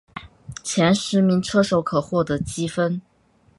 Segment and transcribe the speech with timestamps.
[0.63, 2.99] 前十名车手可获得积分。